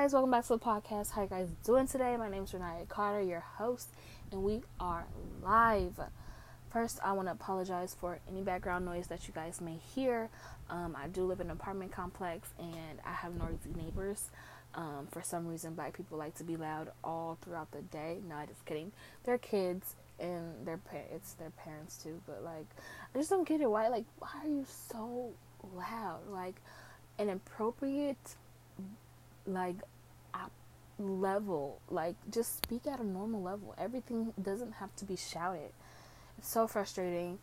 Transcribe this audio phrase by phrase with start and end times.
[0.00, 1.10] guys, welcome back to the podcast.
[1.10, 2.16] How you guys doing today?
[2.16, 3.88] My name is Renaya Carter, your host,
[4.30, 5.04] and we are
[5.42, 5.98] live.
[6.72, 10.30] First, I want to apologize for any background noise that you guys may hear.
[10.70, 14.30] Um, I do live in an apartment complex, and I have noisy neighbors.
[14.76, 18.18] Um, for some reason, black people like to be loud all throughout the day.
[18.28, 18.92] No, just kidding.
[19.24, 22.20] They're kids, and their pa- it's their parents too.
[22.24, 22.68] But like,
[23.12, 23.68] I just don't get it.
[23.68, 23.88] Why?
[23.88, 25.32] Like, why are you so
[25.74, 26.20] loud?
[26.30, 26.54] Like,
[27.18, 28.36] inappropriate
[29.48, 29.76] like
[30.98, 33.74] level like just speak at a normal level.
[33.78, 35.70] Everything doesn't have to be shouted.
[36.38, 37.38] It's so frustrating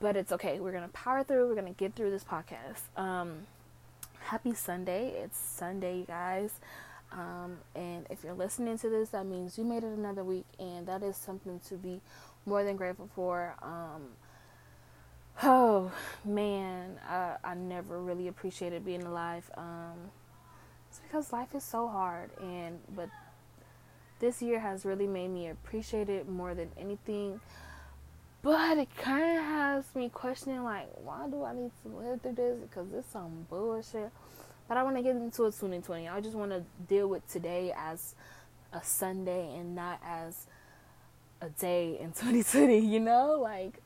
[0.00, 0.58] but it's okay.
[0.60, 1.48] We're gonna power through.
[1.48, 2.96] We're gonna get through this podcast.
[2.96, 3.46] Um
[4.20, 5.08] happy sunday.
[5.08, 6.52] It's sunday you guys.
[7.12, 10.86] Um and if you're listening to this that means you made it another week and
[10.86, 12.00] that is something to be
[12.46, 13.56] more than grateful for.
[13.62, 14.02] Um
[15.42, 15.90] oh
[16.24, 19.50] man I, I never really appreciated being alive.
[19.56, 20.12] Um
[20.92, 23.08] it's because life is so hard and but
[24.18, 27.40] this year has really made me appreciate it more than anything.
[28.42, 32.34] But it kind of has me questioning, like, why do I need to live through
[32.34, 32.58] this?
[32.60, 34.10] Because it's some bullshit.
[34.68, 36.08] But I want to get into it 2020.
[36.08, 38.14] I just want to deal with today as
[38.72, 40.46] a Sunday and not as
[41.40, 42.78] a day in 2020.
[42.78, 43.80] You know, like,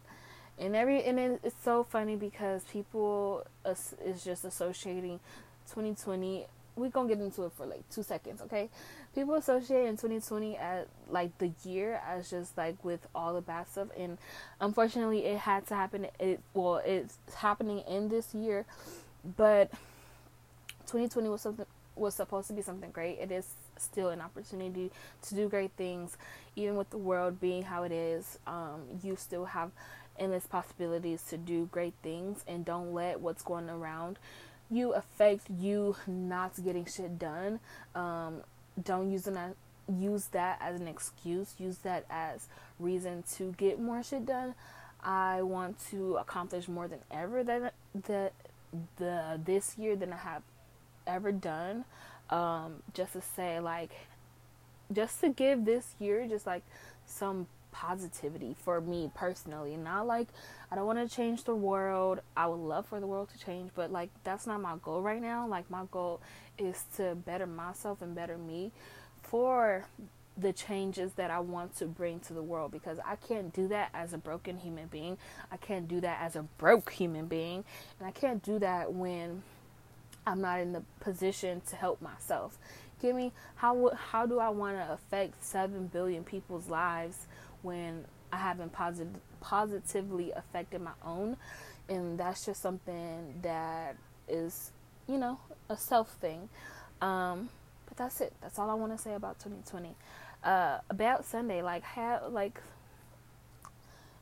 [0.58, 5.20] and every and it's so funny because people is just associating
[5.68, 8.68] 2020 we're gonna get into it for like two seconds, okay?
[9.14, 13.66] People associate in 2020 as like the year as just like with all the bad
[13.68, 14.18] stuff, and
[14.60, 16.06] unfortunately, it had to happen.
[16.20, 18.66] It well, it's happening in this year,
[19.36, 19.70] but
[20.86, 21.66] 2020 was something
[21.96, 23.18] was supposed to be something great.
[23.18, 24.90] It is still an opportunity
[25.22, 26.16] to do great things,
[26.54, 28.38] even with the world being how it is.
[28.46, 29.70] Um, you still have
[30.18, 34.18] endless possibilities to do great things, and don't let what's going around
[34.70, 37.60] you affect you not getting shit done.
[37.94, 38.42] Um,
[38.82, 39.54] don't use that
[39.88, 41.54] use that as an excuse.
[41.58, 44.54] Use that as reason to get more shit done.
[45.02, 47.74] I want to accomplish more than ever that
[48.06, 48.32] that
[48.96, 50.42] the this year than I have
[51.06, 51.84] ever done.
[52.28, 53.92] Um, just to say like,
[54.92, 56.62] just to give this year just like
[57.06, 59.76] some positivity for me personally.
[59.76, 60.28] Not like
[60.70, 62.20] I don't want to change the world.
[62.36, 65.20] I would love for the world to change, but like that's not my goal right
[65.20, 65.46] now.
[65.46, 66.20] Like my goal
[66.58, 68.72] is to better myself and better me
[69.22, 69.86] for
[70.38, 73.90] the changes that I want to bring to the world because I can't do that
[73.94, 75.18] as a broken human being.
[75.50, 77.64] I can't do that as a broke human being.
[77.98, 79.42] And I can't do that when
[80.26, 82.58] I'm not in the position to help myself.
[83.00, 87.26] Give me how how do I want to affect 7 billion people's lives
[87.62, 89.08] when I haven't posit-
[89.40, 91.36] positively affected my own.
[91.88, 93.96] And that's just something that
[94.28, 94.72] is,
[95.08, 96.48] you know, a self thing.
[97.00, 97.48] Um,
[97.86, 98.32] but that's it.
[98.40, 99.94] That's all I want to say about 2020.
[100.42, 102.60] Uh, about Sunday, like, have, like,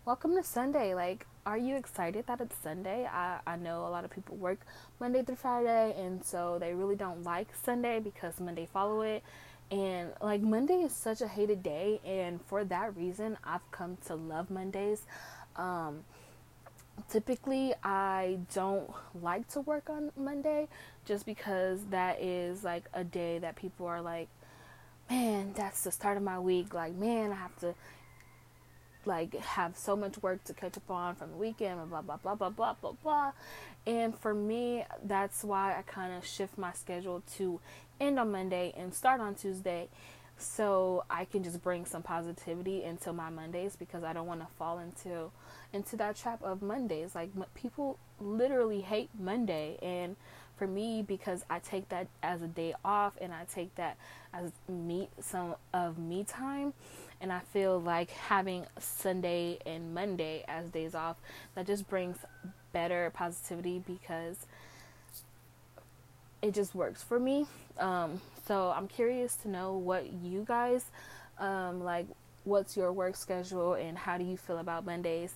[0.05, 0.95] welcome to Sunday.
[0.95, 3.07] Like, are you excited that it's Sunday?
[3.11, 4.61] I, I know a lot of people work
[5.01, 9.23] Monday through Friday, and so they really don't like Sunday because Monday follow it
[9.71, 14.15] and like Monday is such a hated day, and for that reason, I've come to
[14.15, 15.03] love Mondays.
[15.57, 16.05] Um,
[17.11, 20.69] typically, I don't like to work on Monday
[21.05, 24.29] just because that is like a day that people are like,
[25.11, 26.75] man, that's the start of my week.
[26.75, 27.75] Like, man, I have to
[29.07, 32.35] like have so much work to catch up on from the weekend blah blah blah
[32.35, 33.33] blah blah blah blah
[33.87, 37.61] and for me that's why i kind of shift my schedule to
[38.01, 39.89] end on Monday and start on Tuesday
[40.37, 44.47] so I can just bring some positivity into my Mondays because I don't want to
[44.59, 45.31] fall into
[45.73, 47.15] into that trap of Mondays.
[47.15, 50.17] Like people literally hate Monday and
[50.57, 53.97] for me because I take that as a day off and I take that
[54.33, 56.75] as me some of me time
[57.21, 61.17] and I feel like having Sunday and Monday as days off
[61.55, 62.19] that just brings
[62.73, 64.47] better positivity because
[66.45, 67.47] it just works for me.
[67.79, 70.85] Um, so I'm curious to know what you guys
[71.39, 72.07] um, like.
[72.45, 75.33] What's your work schedule and how do you feel about Mondays?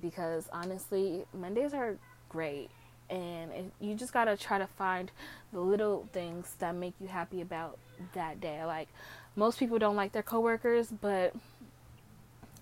[0.00, 1.96] Because honestly, Mondays are
[2.30, 2.70] great,
[3.10, 5.10] and it, you just gotta try to find
[5.52, 7.76] the little things that make you happy about
[8.14, 8.64] that day.
[8.64, 8.88] Like
[9.36, 11.34] most people don't like their coworkers, but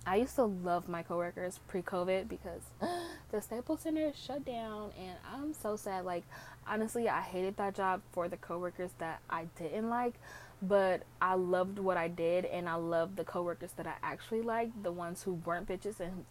[0.05, 2.63] I used to love my coworkers pre-COVID because
[3.31, 6.05] the Staples Center shut down, and I'm so sad.
[6.05, 6.25] Like
[6.69, 10.15] honestly, I hated that job for the coworkers that I didn't like,
[10.61, 14.83] but I loved what I did, and I loved the coworkers that I actually liked,
[14.83, 16.25] the ones who weren't bitches and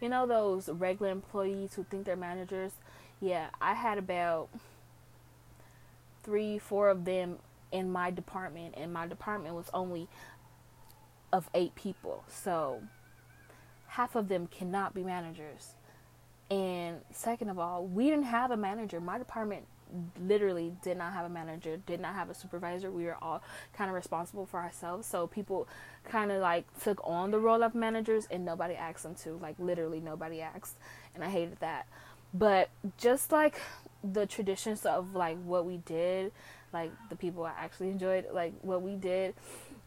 [0.00, 2.72] you know those regular employees who think they're managers.
[3.20, 4.48] Yeah, I had about
[6.22, 7.38] three, four of them
[7.72, 10.08] in my department, and my department was only
[11.32, 12.24] of eight people.
[12.28, 12.82] So
[13.88, 15.74] half of them cannot be managers.
[16.50, 19.00] And second of all, we didn't have a manager.
[19.00, 19.66] My department
[20.20, 22.90] literally did not have a manager, did not have a supervisor.
[22.90, 23.42] We were all
[23.72, 25.06] kind of responsible for ourselves.
[25.06, 25.68] So people
[26.04, 29.38] kind of like took on the role of managers and nobody asked them to.
[29.40, 30.76] Like literally nobody asked.
[31.14, 31.86] And I hated that.
[32.32, 32.68] But
[32.98, 33.60] just like
[34.02, 36.32] the traditions of like what we did,
[36.72, 39.34] like the people I actually enjoyed, like what we did,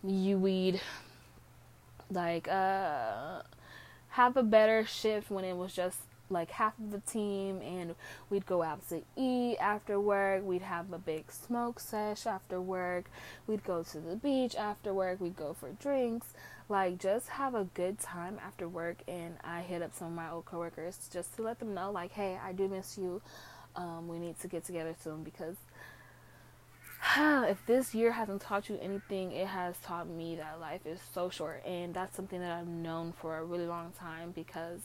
[0.03, 0.79] you we'd
[2.09, 3.41] like uh
[4.09, 7.95] have a better shift when it was just like half of the team and
[8.29, 10.43] we'd go out to eat after work.
[10.43, 13.09] We'd have a big smoke sesh after work.
[13.45, 15.19] We'd go to the beach after work.
[15.19, 16.27] We'd go for drinks.
[16.69, 18.97] Like just have a good time after work.
[19.07, 22.11] And i hit up some of my old coworkers just to let them know like
[22.11, 23.21] hey i do miss you.
[23.75, 25.55] Um, we need to get together soon because
[27.17, 31.29] if this year hasn't taught you anything, it has taught me that life is so
[31.29, 34.81] short, and that's something that I've known for a really long time because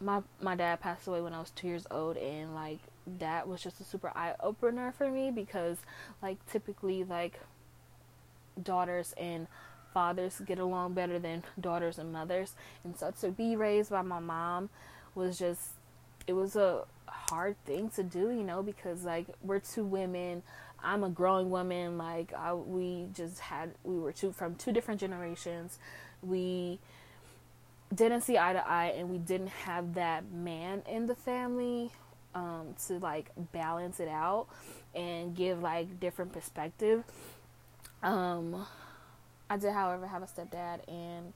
[0.00, 2.78] my my dad passed away when I was two years old, and like
[3.18, 5.78] that was just a super eye opener for me because
[6.22, 7.40] like typically like
[8.62, 9.46] daughters and
[9.94, 12.54] fathers get along better than daughters and mothers,
[12.84, 14.70] and so to be raised by my mom
[15.14, 15.70] was just
[16.26, 20.42] it was a hard thing to do, you know, because like we're two women.
[20.82, 21.98] I'm a growing woman.
[21.98, 25.78] Like I, we just had, we were two from two different generations.
[26.22, 26.78] We
[27.94, 31.90] didn't see eye to eye and we didn't have that man in the family
[32.34, 34.46] um, to like balance it out
[34.94, 37.04] and give like different perspective.
[38.02, 38.66] Um,
[39.50, 41.32] i did however have a stepdad and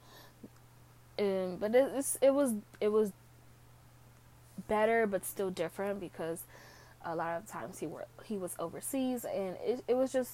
[1.19, 3.11] um, but it, it was it was
[4.69, 6.45] better but still different because
[7.05, 10.33] a lot of times he were he was overseas and it, it was just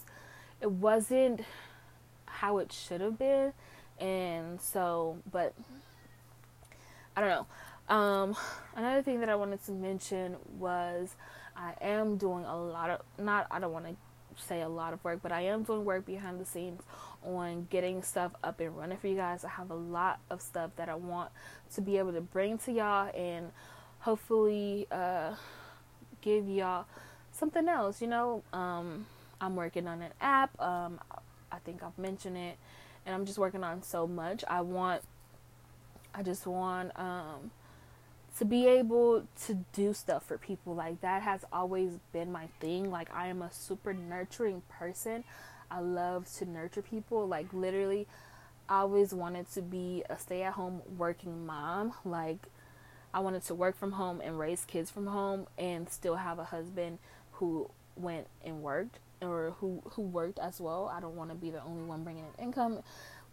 [0.61, 1.41] it wasn't
[2.26, 3.53] how it should have been.
[3.99, 5.55] And so but
[7.19, 7.47] I don't know.
[7.97, 8.37] Um,
[8.76, 11.17] another thing that I wanted to mention was
[11.56, 13.97] I am doing a lot of not I don't want to
[14.41, 16.81] say a lot of work, but I am doing work behind the scenes
[17.25, 19.44] on getting stuff up and running for you guys.
[19.44, 21.31] I have a lot of stuff that I want
[21.75, 23.50] to be able to bring to y'all and
[23.99, 25.35] hopefully uh,
[26.21, 26.87] give y'all
[27.32, 28.00] something else.
[28.00, 29.06] You know, um,
[29.41, 30.50] I'm working on an app.
[30.61, 31.00] Um,
[31.50, 32.59] I think I've mentioned it,
[33.05, 34.44] and I'm just working on so much.
[34.47, 35.03] I want
[36.15, 37.51] I just want um,
[38.39, 40.75] to be able to do stuff for people.
[40.75, 42.91] Like that has always been my thing.
[42.91, 45.25] Like I am a super nurturing person.
[45.71, 47.27] I love to nurture people.
[47.27, 48.07] Like literally,
[48.69, 51.95] I always wanted to be a stay-at-home working mom.
[52.05, 52.49] Like
[53.13, 56.45] I wanted to work from home and raise kids from home and still have a
[56.45, 56.99] husband
[57.33, 60.91] who went and worked or who who worked as well.
[60.95, 62.81] I don't want to be the only one bringing in income.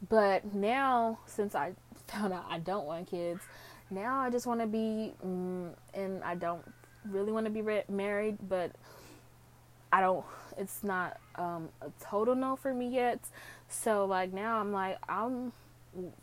[0.10, 1.74] But now, since I
[2.08, 3.42] found out I don't want kids,
[3.90, 6.64] now I just want to be, mm, and I don't
[7.10, 8.72] really want to be re- married, but
[9.92, 10.26] I don't,
[10.58, 13.20] it's not um, a total no for me yet.
[13.70, 15.52] So, like, now I'm like, I'm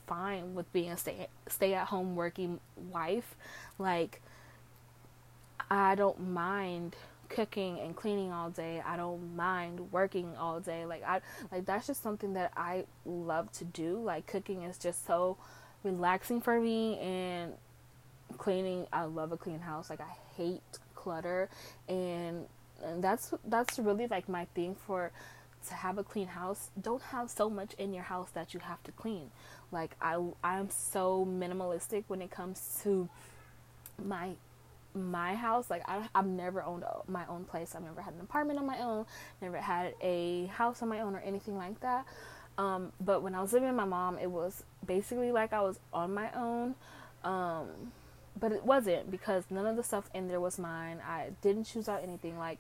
[0.07, 2.61] fine with being a stay, stay at home working
[2.91, 3.37] wife.
[3.79, 4.21] Like,
[5.71, 6.97] I don't mind
[7.33, 8.83] cooking and cleaning all day.
[8.87, 10.85] I don't mind working all day.
[10.85, 11.21] Like I
[11.51, 13.99] like that's just something that I love to do.
[13.99, 15.37] Like cooking is just so
[15.83, 17.55] relaxing for me and
[18.39, 19.91] cleaning I love a clean house.
[19.91, 20.63] Like I hate
[20.95, 21.49] clutter
[21.89, 22.47] and
[22.83, 25.11] and that's that's really like my thing for
[25.69, 26.71] to have a clean house.
[26.81, 29.31] Don't have so much in your house that you have to clean.
[29.71, 33.09] Like I I'm so minimalistic when it comes to
[34.03, 34.31] my
[34.95, 37.75] my house like I, i've never owned my own place.
[37.75, 39.07] I've never had an apartment on my own
[39.41, 42.07] never had a house on my own or anything like that.
[42.59, 45.79] Um, but when i was living with my mom it was basically like i was
[45.93, 46.75] on my own.
[47.25, 47.93] Um,
[48.39, 50.99] but it wasn't because none of the stuff in there was mine.
[51.07, 52.59] I didn't choose out anything like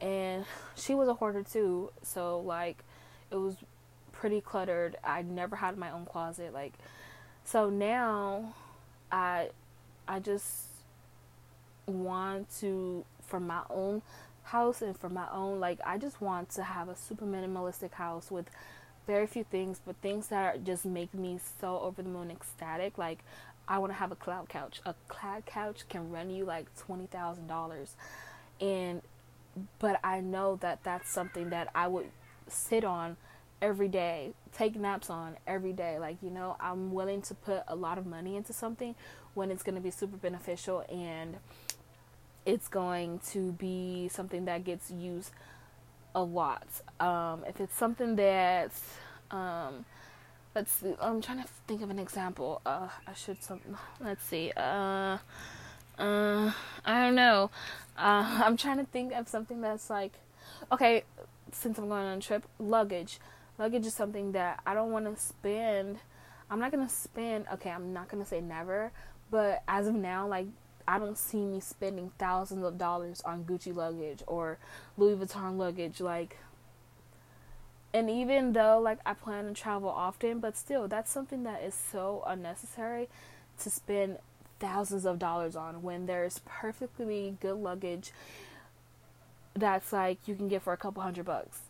[0.00, 0.44] and
[0.76, 1.90] she was a hoarder too.
[2.02, 2.78] So like
[3.30, 3.56] it was
[4.12, 4.96] pretty cluttered.
[5.04, 6.74] I never had my own closet like
[7.44, 8.54] so now
[9.12, 9.50] i
[10.08, 10.64] i just
[11.86, 14.02] want to for my own
[14.44, 18.30] house and for my own like I just want to have a super minimalistic house
[18.30, 18.46] with
[19.06, 22.98] very few things but things that are, just make me so over the moon ecstatic
[22.98, 23.20] like
[23.66, 24.80] I want to have a cloud couch.
[24.84, 27.88] A cloud couch can run you like $20,000
[28.60, 29.02] and
[29.78, 32.10] but I know that that's something that I would
[32.48, 33.16] sit on
[33.62, 35.98] every day, take naps on every day.
[35.98, 38.96] Like, you know, I'm willing to put a lot of money into something
[39.34, 41.36] when it's going to be super beneficial and
[42.46, 45.30] it's going to be something that gets used
[46.14, 46.66] a lot.
[47.00, 48.96] Um, if it's something that's,
[49.30, 49.84] um,
[50.54, 52.60] let's see, I'm trying to think of an example.
[52.64, 53.60] Uh, I should some.
[54.00, 54.52] Let's see.
[54.56, 55.18] Uh,
[55.98, 56.52] uh,
[56.84, 57.50] I don't know.
[57.96, 60.12] Uh, I'm trying to think of something that's like,
[60.70, 61.04] okay,
[61.52, 63.18] since I'm going on a trip, luggage.
[63.58, 65.98] Luggage is something that I don't want to spend.
[66.50, 67.46] I'm not gonna spend.
[67.54, 68.92] Okay, I'm not gonna say never,
[69.30, 70.46] but as of now, like
[70.86, 74.58] I don't see me spending thousands of dollars on Gucci luggage or
[74.96, 76.00] Louis Vuitton luggage.
[76.00, 76.38] Like,
[77.92, 81.74] and even though like I plan to travel often, but still, that's something that is
[81.74, 83.08] so unnecessary
[83.60, 84.18] to spend
[84.60, 88.12] thousands of dollars on when there's perfectly good luggage
[89.54, 91.60] that's like you can get for a couple hundred bucks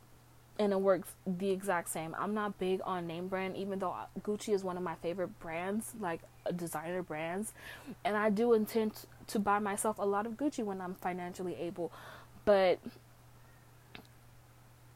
[0.58, 2.14] and it works the exact same.
[2.18, 5.92] I'm not big on name brand, even though Gucci is one of my favorite brands,
[5.98, 6.20] like
[6.54, 7.52] designer brands,
[8.04, 8.92] and I do intend
[9.28, 11.90] to buy myself a lot of Gucci when I'm financially able.
[12.44, 12.78] But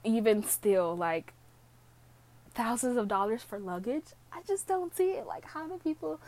[0.04, 1.32] even still, like
[2.54, 5.26] thousands of dollars for luggage, I just don't see it.
[5.26, 6.20] Like, how do people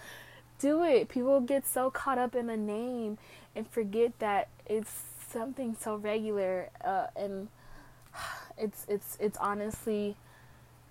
[0.59, 1.09] do it?
[1.09, 3.19] People get so caught up in the name
[3.55, 7.49] and forget that it's something so regular uh, and
[8.61, 10.17] it's it's it's honestly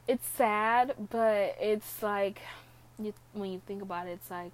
[0.08, 2.42] it's sad, but it's like
[2.98, 4.52] you, when you think about it, it's like,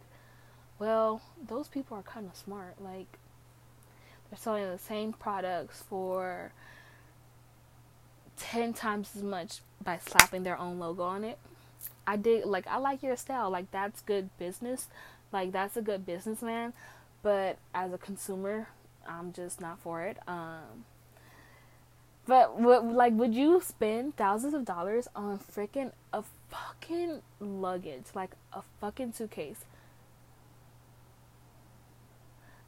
[0.79, 2.75] well, those people are kind of smart.
[2.81, 3.07] Like
[4.29, 6.51] they're selling the same products for
[8.38, 11.38] ten times as much by slapping their own logo on it.
[12.05, 13.50] I did like I like your style.
[13.50, 14.88] Like that's good business.
[15.31, 16.74] Like that's a good businessman.
[17.24, 18.67] But as a consumer,
[19.07, 20.17] I'm just not for it.
[20.27, 20.84] Um
[22.25, 28.62] but like, would you spend thousands of dollars on freaking a fucking luggage, like a
[28.82, 29.65] fucking suitcase?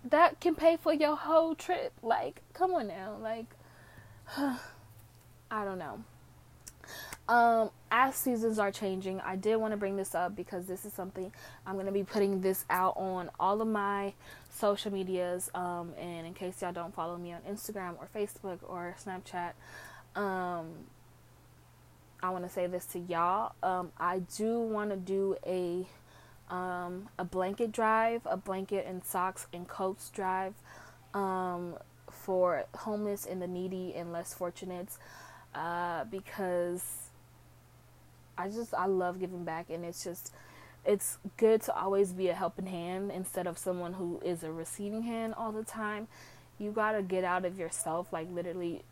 [0.04, 1.94] That can pay for your whole trip.
[2.02, 3.18] Like, come on now.
[3.22, 3.48] Like,
[4.38, 6.04] I don't know.
[7.28, 10.94] Um, as seasons are changing, I did want to bring this up because this is
[10.94, 11.34] something
[11.66, 14.14] I'm going to be putting this out on all of my
[14.58, 15.50] social medias.
[15.54, 19.54] Um, and in case y'all don't follow me on Instagram or Facebook or Snapchat,
[20.20, 20.70] um,
[22.22, 23.54] I want to say this to y'all.
[23.62, 25.88] Um, I do want to do a
[26.50, 30.54] um, a blanket drive, a blanket and socks and coats drive
[31.14, 31.76] um,
[32.10, 34.98] for homeless and the needy and less fortunate
[35.54, 37.10] uh, because
[38.38, 40.34] I just I love giving back and it's just
[40.88, 45.04] it's good to always be a helping hand instead of someone who is a receiving
[45.04, 46.08] hand all the time.
[46.58, 48.84] You got to get out of yourself like literally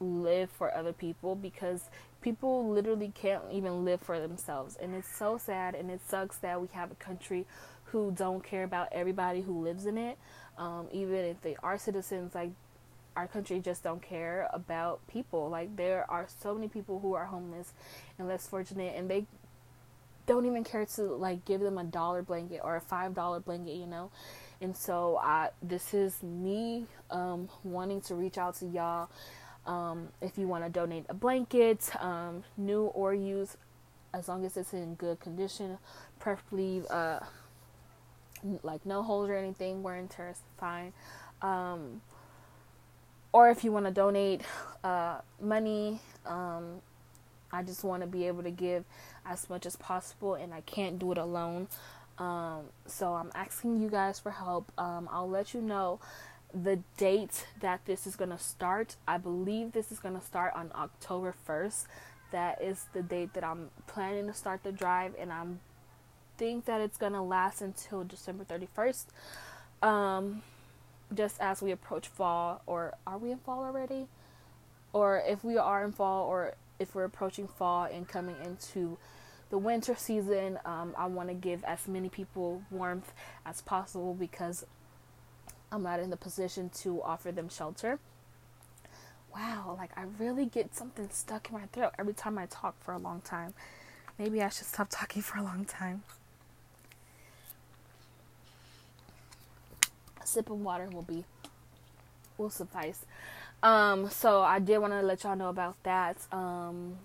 [0.00, 1.90] live for other people because
[2.22, 6.60] people literally can't even live for themselves and it's so sad and it sucks that
[6.60, 7.46] we have a country
[7.86, 10.18] who don't care about everybody who lives in it
[10.58, 12.50] um, even if they are citizens like
[13.16, 15.48] our country just don't care about people.
[15.48, 17.72] Like there are so many people who are homeless
[18.18, 19.26] and less fortunate and they
[20.26, 23.74] don't even care to like give them a dollar blanket or a five dollar blanket,
[23.74, 24.10] you know.
[24.60, 29.08] And so I this is me um, wanting to reach out to y'all.
[29.66, 33.56] Um, if you want to donate a blanket, um, new or used,
[34.12, 35.78] as long as it's in good condition,
[36.18, 37.20] preferably uh,
[38.62, 40.92] like no holes or anything, wear and tear is fine.
[41.40, 42.02] Um,
[43.32, 44.42] or if you want to donate
[44.84, 46.80] uh, money, um,
[47.50, 48.84] I just want to be able to give
[49.26, 51.68] as much as possible, and I can't do it alone.
[52.18, 54.70] Um, so I'm asking you guys for help.
[54.78, 56.00] Um, I'll let you know
[56.52, 58.96] the date that this is going to start.
[59.08, 61.86] I believe this is going to start on October 1st.
[62.30, 65.60] That is the date that I'm planning to start the drive, and I'm
[66.36, 69.06] think that it's going to last until December 31st.
[69.82, 70.42] Um,
[71.14, 74.06] just as we approach fall, or are we in fall already?
[74.92, 78.98] Or if we are in fall, or if we're approaching fall and coming into
[79.50, 83.12] the winter season, um, I want to give as many people warmth
[83.46, 84.64] as possible because
[85.70, 87.98] I'm not in the position to offer them shelter.
[89.34, 92.92] Wow, like I really get something stuck in my throat every time I talk for
[92.92, 93.54] a long time.
[94.18, 96.02] Maybe I should stop talking for a long time.
[100.22, 101.24] A sip of water will be
[102.38, 103.04] will suffice.
[103.64, 106.18] Um, so I did want to let y'all know about that.
[106.30, 106.98] Um,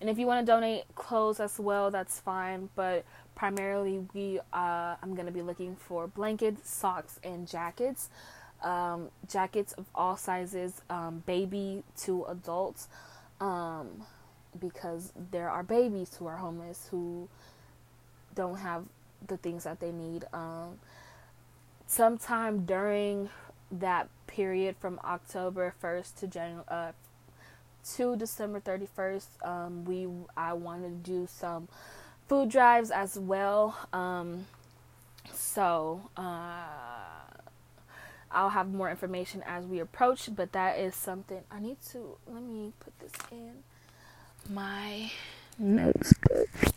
[0.00, 2.70] and if you want to donate clothes as well, that's fine.
[2.76, 3.04] But
[3.34, 8.08] primarily, we uh, I'm gonna be looking for blankets, socks, and jackets.
[8.62, 12.88] Um, jackets of all sizes, um, baby to adults,
[13.40, 14.02] um,
[14.60, 17.26] because there are babies who are homeless who
[18.34, 18.84] don't have
[19.26, 20.24] the things that they need.
[20.32, 20.78] Um,
[21.86, 23.30] sometime during
[23.70, 26.92] that period from October 1st to January, uh,
[27.96, 31.68] to December 31st, um, we I want to do some
[32.28, 33.76] food drives as well.
[33.92, 34.46] Um,
[35.32, 36.62] so uh,
[38.30, 42.16] I'll have more information as we approach, but that is something I need to.
[42.26, 43.64] Let me put this in
[44.48, 45.10] my
[45.58, 46.14] notes.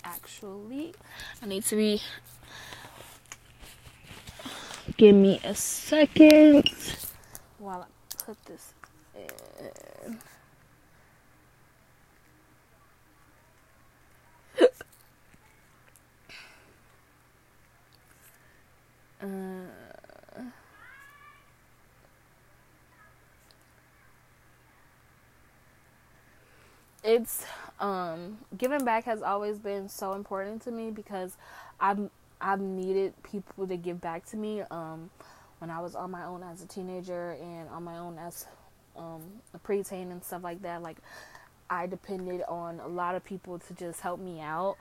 [0.03, 0.93] Actually,
[1.41, 2.01] I need to be.
[4.97, 6.69] Give me a second
[7.57, 8.73] while I put this
[9.15, 10.19] in.
[19.21, 20.41] Uh,
[27.03, 27.45] it's
[27.79, 31.37] um giving back has always been so important to me because
[31.79, 32.09] I've
[32.43, 35.09] I've needed people to give back to me um
[35.59, 38.45] when I was on my own as a teenager and on my own as
[38.97, 39.21] um
[39.53, 40.97] a preteen and stuff like that like
[41.69, 44.75] I depended on a lot of people to just help me out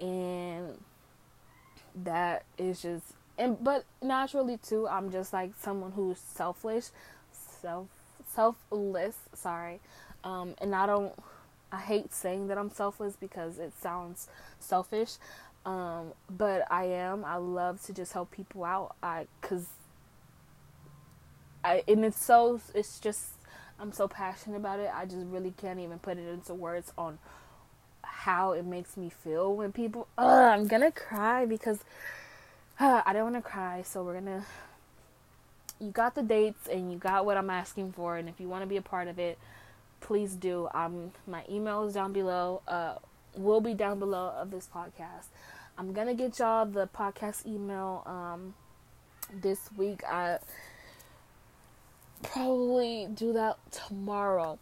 [0.00, 0.78] and
[2.04, 3.04] that is just
[3.36, 6.86] and but naturally too I'm just like someone who's selfish
[7.32, 7.88] self
[8.32, 9.80] selfless sorry
[10.22, 11.14] um and I don't
[11.70, 15.16] I hate saying that I'm selfless because it sounds selfish.
[15.68, 17.26] Um, but I am.
[17.26, 18.96] I love to just help people out.
[19.02, 19.66] I cuz
[21.62, 23.32] I and it's so it's just
[23.78, 24.90] I'm so passionate about it.
[24.94, 27.18] I just really can't even put it into words on
[28.02, 31.80] how it makes me feel when people Ugh, I'm to cry because
[32.80, 34.44] uh, I don't want to cry, so we're to
[35.78, 38.62] you got the dates and you got what I'm asking for and if you want
[38.62, 39.38] to be a part of it,
[40.00, 40.70] please do.
[40.72, 42.62] Um, my email is down below.
[42.66, 42.94] Uh,
[43.36, 45.28] will be down below of this podcast.
[45.78, 48.54] I'm gonna get y'all the podcast email um
[49.32, 50.02] this week.
[50.04, 50.38] I
[52.24, 54.58] probably do that tomorrow.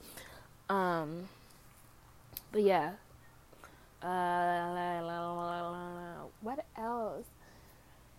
[0.69, 1.31] Um,
[2.53, 2.93] but yeah.
[4.03, 5.07] Uh,
[6.43, 7.25] what else?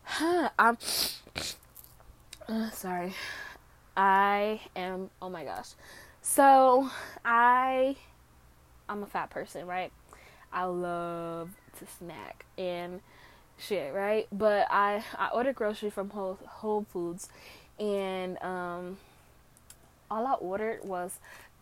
[0.03, 0.77] Huh, I'm
[2.49, 3.13] uh, sorry.
[3.95, 5.11] I am.
[5.21, 5.69] Oh my gosh.
[6.23, 6.89] So
[7.23, 7.95] I
[8.89, 9.91] I'm a fat person, right?
[10.51, 13.01] I love to snack and
[13.57, 14.27] shit, right?
[14.31, 17.29] But I I ordered grocery from Whole, Whole Foods
[17.79, 18.97] and um
[20.09, 21.19] all I ordered was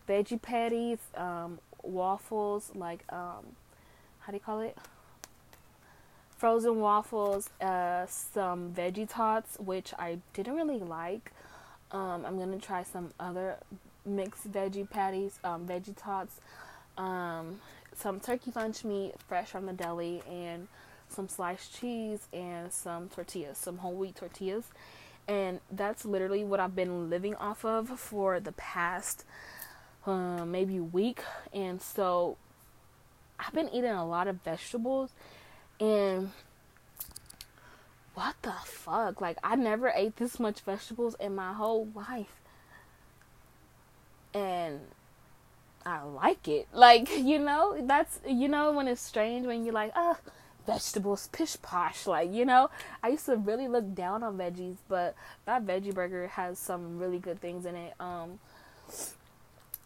[0.08, 3.56] veggie patties, um, waffles, like um
[4.20, 4.76] how do you call it?
[6.36, 11.32] Frozen waffles, uh, some veggie tots, which I didn't really like.
[11.92, 13.56] Um, I'm gonna try some other
[14.04, 16.40] mixed veggie patties, um, veggie tots,
[16.96, 17.60] um,
[17.94, 20.68] some turkey lunch meat fresh from the deli, and
[21.08, 24.66] some sliced cheese and some tortillas, some whole wheat tortillas.
[25.28, 29.24] And that's literally what I've been living off of for the past
[30.06, 31.20] uh, maybe week.
[31.52, 32.36] And so
[33.38, 35.10] I've been eating a lot of vegetables
[35.80, 36.30] and
[38.14, 39.20] what the fuck?
[39.20, 42.40] Like I never ate this much vegetables in my whole life
[44.32, 44.80] and
[45.86, 46.68] I like it.
[46.74, 50.30] Like, you know, that's, you know, when it's strange when you're like, ah, oh,
[50.66, 52.06] vegetables, pish posh.
[52.06, 52.68] Like, you know,
[53.02, 55.14] I used to really look down on veggies, but
[55.46, 57.94] that veggie burger has some really good things in it.
[58.00, 58.40] Um,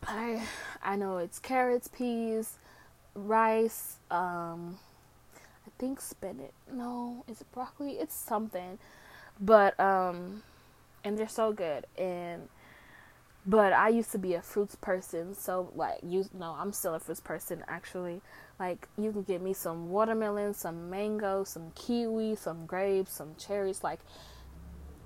[0.06, 0.42] I,
[0.82, 2.54] I know it's carrots, peas,
[3.14, 4.78] rice, um,
[5.66, 6.52] I think spinach.
[6.72, 7.92] No, is it broccoli?
[7.92, 8.78] It's something.
[9.38, 10.42] But, um,
[11.04, 11.86] and they're so good.
[11.98, 12.48] And,
[13.46, 17.00] but I used to be a fruits person, so like you know, I'm still a
[17.00, 18.20] fruits person actually.
[18.58, 23.82] Like you can get me some watermelon, some mango, some kiwi, some grapes, some cherries.
[23.82, 24.00] Like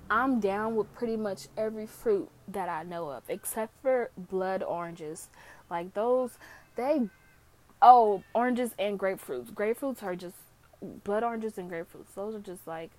[0.09, 5.29] I'm down with pretty much every fruit that I know of, except for blood oranges.
[5.69, 6.37] Like those,
[6.75, 7.09] they
[7.81, 9.53] oh oranges and grapefruits.
[9.53, 10.35] Grapefruits are just
[11.03, 12.13] blood oranges and grapefruits.
[12.15, 12.91] Those are just like,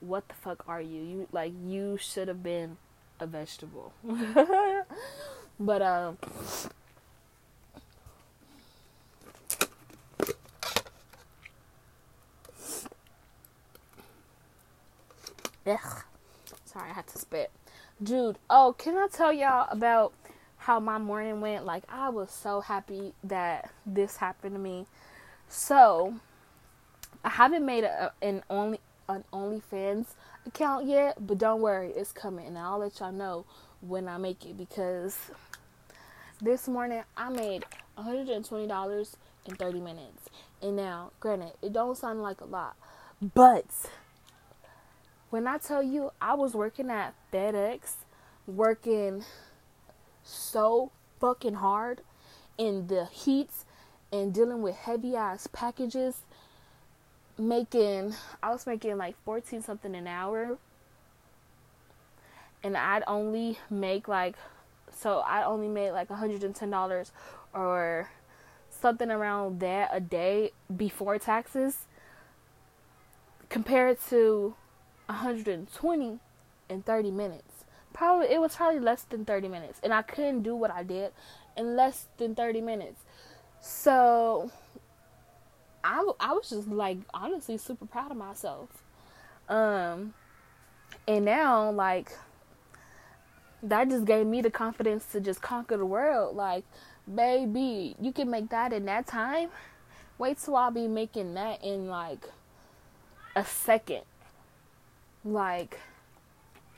[0.00, 1.02] what the fuck are you?
[1.02, 2.76] You like you should have been
[3.20, 3.92] a vegetable.
[5.60, 6.18] but um
[15.66, 16.02] Ugh.
[16.64, 17.50] Sorry, I had to spit.
[18.02, 20.12] Dude, oh, can I tell y'all about
[20.58, 21.64] how my morning went?
[21.64, 24.86] Like, I was so happy that this happened to me.
[25.48, 26.14] So,
[27.24, 30.06] I haven't made a, an only an OnlyFans
[30.46, 33.44] account yet, but don't worry, it's coming, and I'll let y'all know
[33.80, 35.18] when I make it because
[36.40, 37.64] this morning I made
[37.98, 40.28] $120 in 30 minutes.
[40.62, 42.76] And now, granted, it don't sound like a lot,
[43.34, 43.66] but
[45.30, 47.94] when I tell you I was working at FedEx,
[48.46, 49.24] working
[50.22, 52.00] so fucking hard,
[52.58, 53.50] in the heat
[54.12, 56.22] and dealing with heavy ass packages
[57.38, 60.58] making I was making like 14 something an hour
[62.62, 64.36] and I'd only make like
[64.90, 67.10] so I only made like $110
[67.52, 68.10] or
[68.70, 71.86] something around that a day before taxes
[73.48, 74.54] compared to
[75.06, 76.18] 120
[76.68, 77.64] in 30 minutes.
[77.92, 81.12] Probably it was probably less than 30 minutes and I couldn't do what I did
[81.56, 83.00] in less than 30 minutes.
[83.60, 84.50] So
[85.84, 88.70] I I was just like honestly super proud of myself.
[89.48, 90.14] Um
[91.06, 92.12] and now like
[93.62, 96.64] that just gave me the confidence to just conquer the world like
[97.12, 99.50] baby, you can make that in that time.
[100.16, 102.26] Wait till I'll be making that in like
[103.36, 104.02] a second.
[105.24, 105.78] Like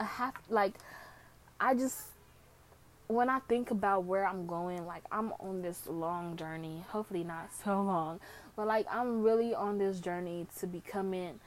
[0.01, 0.75] a half like
[1.61, 2.01] I just
[3.09, 7.51] when I think about where I'm going, like I'm on this long journey, hopefully not
[7.65, 8.21] so long,
[8.57, 11.41] but like I'm really on this journey to becoming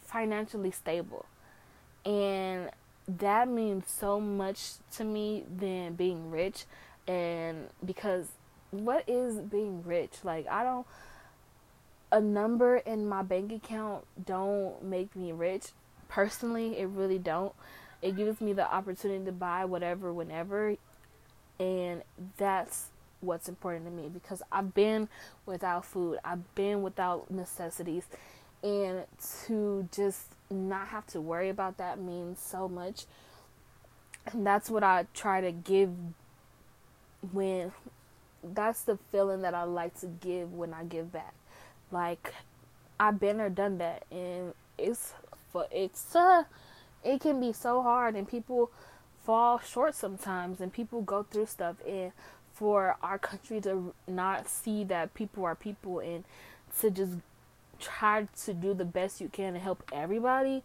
[0.00, 1.26] financially stable.
[2.04, 2.70] And
[3.08, 6.66] that means so much to me than being rich
[7.08, 8.28] and because
[8.70, 10.12] what is being rich?
[10.22, 10.86] Like I don't
[12.10, 15.68] a number in my bank account don't make me rich.
[16.08, 17.54] Personally, it really don't.
[18.02, 20.76] It gives me the opportunity to buy whatever whenever
[21.58, 22.02] and
[22.36, 22.88] that's
[23.20, 25.08] what's important to me because I've been
[25.46, 26.18] without food.
[26.24, 28.04] I've been without necessities
[28.62, 29.04] and
[29.46, 33.06] to just not have to worry about that means so much.
[34.26, 35.90] And that's what I try to give
[37.32, 37.72] when
[38.42, 41.34] that's the feeling that I like to give when I give back.
[41.90, 42.34] Like
[42.98, 45.12] I've been or done that and it's
[45.52, 46.44] for it's uh
[47.04, 48.70] it can be so hard and people
[49.24, 52.12] fall short sometimes and people go through stuff and
[52.52, 56.24] for our country to not see that people are people and
[56.80, 57.14] to just
[57.80, 60.62] try to do the best you can to help everybody.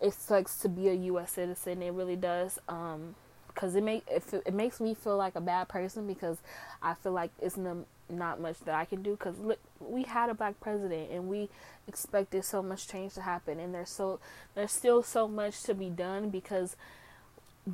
[0.00, 1.32] It sucks to be a U.S.
[1.32, 1.82] citizen.
[1.82, 2.58] It really does.
[2.68, 3.14] Um,
[3.48, 6.36] because it make it, it makes me feel like a bad person because
[6.82, 9.12] I feel like it's no, not much that I can do.
[9.12, 11.48] Because look, we had a black president and we
[11.88, 14.20] expected so much change to happen, and there's so
[14.54, 16.76] there's still so much to be done because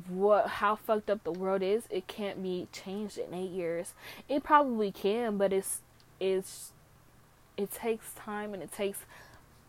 [0.09, 3.93] what how fucked up the world is, it can't be changed in eight years.
[4.27, 5.81] It probably can, but it's
[6.19, 6.71] it's
[7.57, 8.99] it takes time and it takes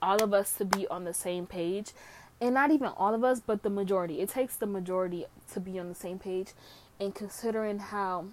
[0.01, 1.93] all of us to be on the same page
[2.41, 5.79] and not even all of us but the majority it takes the majority to be
[5.79, 6.53] on the same page
[7.01, 8.27] and considering how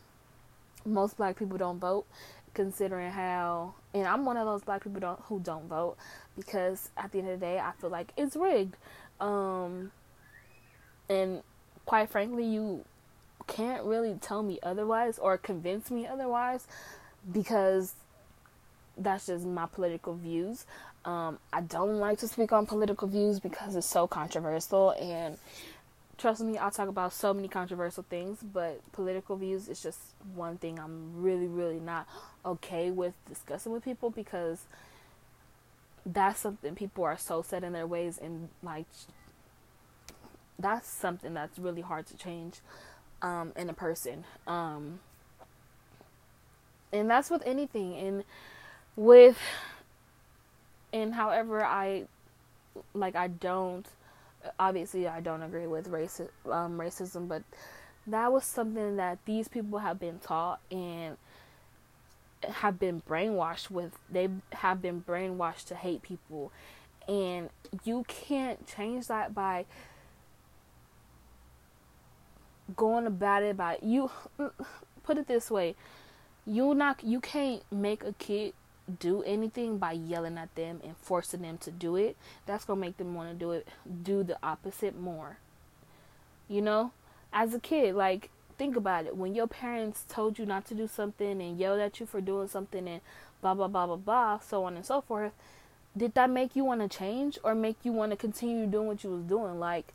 [0.85, 2.05] most black people don't vote
[2.53, 5.95] considering how and i'm one of those black people don't, who don't vote
[6.35, 8.75] because at the end of the day i feel like it's rigged
[9.21, 9.91] um
[11.09, 11.41] and
[11.85, 12.83] quite frankly you
[13.47, 16.67] can't really tell me otherwise or convince me otherwise
[17.31, 17.93] because
[18.97, 20.65] that's just my political views.
[21.05, 25.37] Um, I don't like to speak on political views because it's so controversial and
[26.21, 29.99] trust me, I'll talk about so many controversial things, but political views is just
[30.35, 32.07] one thing I'm really, really not
[32.45, 34.65] okay with discussing with people because
[36.05, 38.85] that's something people are so set in their ways and like
[40.57, 42.59] that's something that's really hard to change
[43.21, 44.23] um, in a person.
[44.45, 44.99] Um,
[46.93, 47.95] and that's with anything.
[47.95, 48.23] And
[48.95, 49.39] with
[50.93, 52.03] and however I
[52.93, 53.87] like I don't
[54.59, 57.43] obviously I don't agree with race um, racism, but
[58.07, 61.17] that was something that these people have been taught and
[62.47, 63.97] have been brainwashed with.
[64.09, 66.51] They have been brainwashed to hate people,
[67.07, 67.49] and
[67.83, 69.65] you can't change that by
[72.75, 74.09] going about it by you.
[75.03, 75.75] Put it this way,
[76.45, 78.53] you not you can't make a kid
[78.99, 82.87] do anything by yelling at them and forcing them to do it, that's going to
[82.87, 83.67] make them want to do it,
[84.03, 85.37] do the opposite more.
[86.47, 86.91] You know,
[87.31, 89.15] as a kid, like, think about it.
[89.15, 92.47] When your parents told you not to do something and yelled at you for doing
[92.47, 93.01] something and
[93.41, 95.31] blah, blah, blah, blah, blah, so on and so forth,
[95.95, 99.03] did that make you want to change or make you want to continue doing what
[99.03, 99.59] you was doing?
[99.59, 99.93] Like,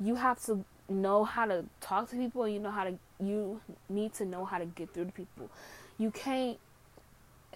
[0.00, 3.60] you have to know how to talk to people and you know how to, you
[3.88, 5.50] need to know how to get through to people.
[5.98, 6.58] You can't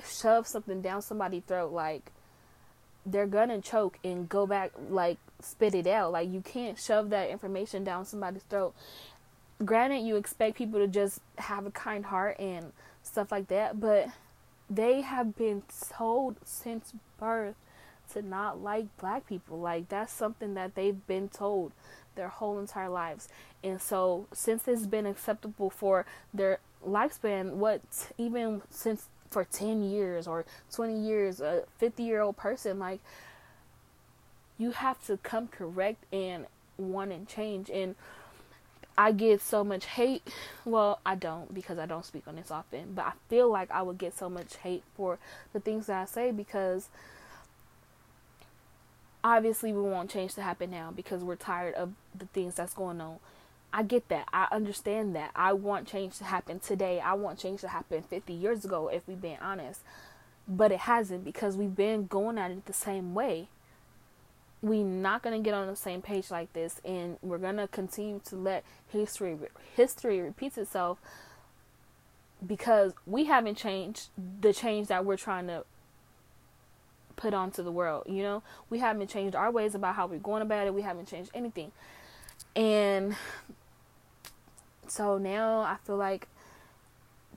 [0.05, 2.11] shove something down somebody's throat like
[3.05, 7.29] they're gonna choke and go back like spit it out like you can't shove that
[7.31, 8.75] information down somebody's throat
[9.65, 14.09] granted you expect people to just have a kind heart and stuff like that but
[14.71, 17.57] they have been told since birth
[18.13, 19.59] to not like black people.
[19.59, 21.73] Like that's something that they've been told
[22.15, 23.29] their whole entire lives.
[23.63, 27.83] And so since it's been acceptable for their lifespan, what
[28.19, 33.01] even since for 10 years or 20 years, a 50 year old person, like
[34.59, 37.71] you have to come correct and want and change.
[37.71, 37.95] And
[38.97, 40.23] I get so much hate.
[40.65, 43.83] Well, I don't because I don't speak on this often, but I feel like I
[43.83, 45.19] would get so much hate for
[45.53, 46.89] the things that I say because
[49.25, 53.01] obviously we want change to happen now because we're tired of the things that's going
[53.01, 53.19] on.
[53.73, 54.29] I get that.
[54.33, 55.31] I understand that.
[55.35, 57.01] I want change to happen today.
[57.01, 59.81] I want change to happen 50 years ago if we've been honest.
[60.47, 63.49] But it hasn't because we've been going at it the same way.
[64.61, 67.67] We're not going to get on the same page like this and we're going to
[67.67, 69.37] continue to let history
[69.75, 70.99] history repeats itself
[72.47, 74.09] because we haven't changed
[74.41, 75.65] the change that we're trying to
[77.17, 78.05] put onto the world.
[78.07, 80.75] You know, we haven't changed our ways about how we're going about it.
[80.75, 81.73] We haven't changed anything.
[82.55, 83.17] And
[84.93, 86.29] so now I feel like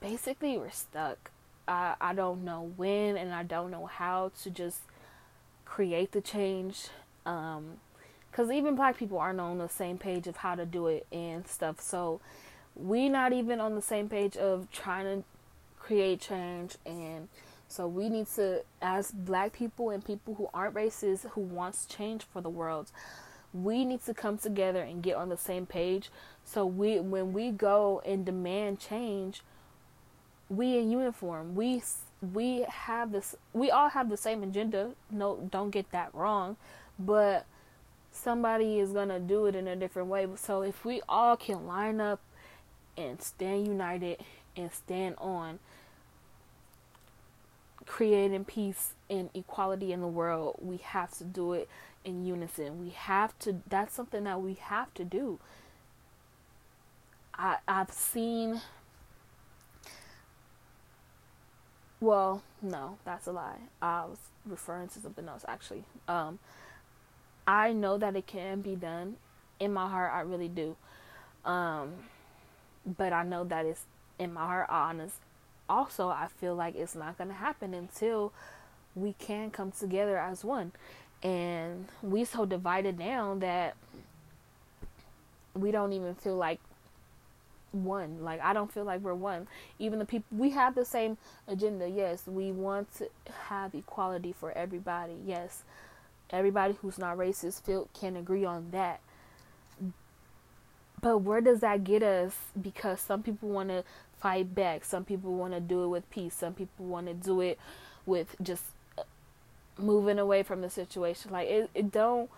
[0.02, 1.32] basically we're stuck.
[1.66, 4.82] I, I don't know when and I don't know how to just
[5.64, 6.90] create the change.
[7.26, 7.78] Um,
[8.30, 11.48] because even black people aren't on the same page of how to do it and
[11.48, 11.80] stuff.
[11.80, 12.20] So
[12.76, 15.24] we not even on the same page of trying to
[15.80, 17.30] create change and
[17.70, 22.24] so we need to, as black people and people who aren't racist, who wants change
[22.26, 22.92] for the world,
[23.56, 26.10] we need to come together and get on the same page.
[26.44, 29.42] So we, when we go and demand change,
[30.50, 31.56] we in uniform.
[31.56, 31.82] We
[32.34, 33.36] we have this.
[33.54, 34.92] We all have the same agenda.
[35.10, 36.58] No, don't get that wrong,
[37.00, 37.46] but
[38.12, 40.28] somebody is gonna do it in a different way.
[40.36, 42.22] So if we all can line up
[42.98, 44.20] and stand united
[44.56, 45.60] and stand on
[47.86, 51.70] creating peace and equality in the world, we have to do it
[52.06, 52.82] in unison.
[52.82, 55.40] We have to that's something that we have to do.
[57.38, 58.62] I I've seen
[62.02, 63.58] well, no, that's a lie.
[63.82, 65.84] I was referring to something else actually.
[66.08, 66.40] Um
[67.48, 69.18] I know that it can be done.
[69.60, 70.76] In my heart I really do.
[71.44, 71.94] Um
[72.86, 73.86] but I know that it's
[74.20, 75.18] in my heart honest
[75.70, 78.32] also I feel like it's not going to happen until
[78.96, 80.72] we can come together as one.
[81.24, 83.76] And we so divided down that
[85.54, 86.60] we don't even feel like
[87.72, 88.24] one.
[88.24, 89.48] Like I don't feel like we're one.
[89.80, 91.90] Even the people we have the same agenda.
[91.90, 93.10] Yes, we want to
[93.48, 95.16] have equality for everybody.
[95.26, 95.64] Yes.
[96.30, 99.00] Everybody who's not racist feel can agree on that.
[101.02, 102.36] But where does that get us?
[102.60, 103.84] Because some people want to
[104.18, 104.84] fight back.
[104.84, 106.34] Some people want to do it with peace.
[106.34, 107.60] Some people want to do it
[108.08, 108.64] with just
[109.78, 111.32] moving away from the situation.
[111.32, 112.30] Like it, it don't,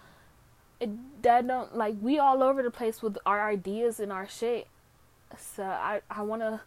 [0.80, 0.90] it
[1.24, 4.68] that don't like we all over the place with our ideas and our shit.
[5.38, 6.62] So I I want to.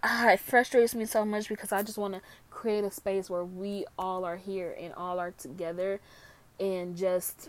[0.00, 3.44] Uh, it frustrates me so much because I just want to create a space where
[3.44, 6.00] we all are here and all are together,
[6.60, 7.48] and just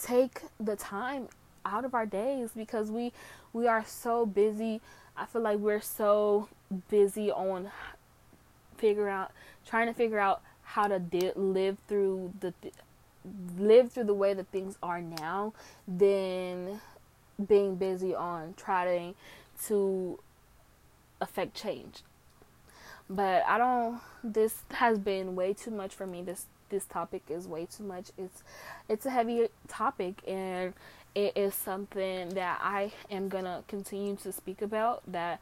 [0.00, 1.28] take the time
[1.64, 3.12] out of our days because we
[3.52, 4.80] we are so busy.
[5.16, 6.48] I feel like we're so
[6.88, 7.70] busy on
[8.76, 9.32] figure out
[9.66, 12.74] trying to figure out how to di- live through the th-
[13.58, 15.52] live through the way that things are now
[15.88, 16.80] than
[17.44, 19.14] being busy on trying
[19.66, 20.18] to
[21.20, 22.02] affect change.
[23.08, 26.22] But I don't this has been way too much for me.
[26.22, 28.10] This this topic is way too much.
[28.18, 28.42] It's
[28.88, 30.74] it's a heavy topic and
[31.14, 35.02] it is something that I am gonna continue to speak about.
[35.10, 35.40] That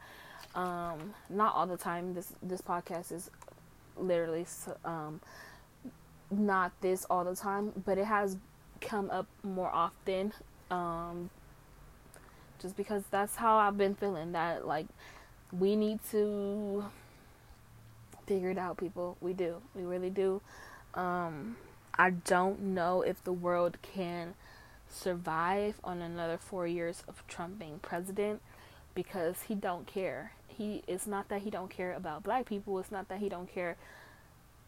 [0.53, 2.13] um, not all the time.
[2.13, 3.29] This this podcast is
[3.97, 4.45] literally
[4.83, 5.21] um,
[6.31, 8.37] not this all the time, but it has
[8.81, 10.33] come up more often.
[10.71, 11.29] Um,
[12.59, 14.31] just because that's how I've been feeling.
[14.31, 14.87] That like
[15.51, 16.85] we need to
[18.25, 19.17] figure it out, people.
[19.21, 19.61] We do.
[19.75, 20.41] We really do.
[20.93, 21.57] Um,
[21.97, 24.33] I don't know if the world can
[24.89, 28.41] survive on another four years of Trump being president
[28.93, 30.31] because he don't care.
[30.57, 33.51] He it's not that he don't care about black people, it's not that he don't
[33.51, 33.77] care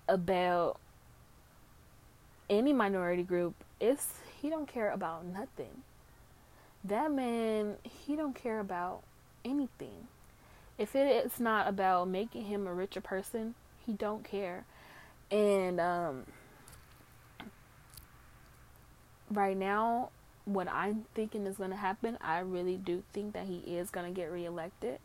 [0.08, 0.80] about
[2.50, 3.56] any minority group.
[3.80, 5.84] It's he don't care about nothing.
[6.84, 9.02] That man, he don't care about
[9.44, 10.08] anything.
[10.78, 14.66] If it is not about making him a richer person, he don't care.
[15.32, 16.26] And um
[19.30, 20.10] right now
[20.48, 24.12] what I'm thinking is going to happen, I really do think that he is going
[24.12, 25.00] to get reelected.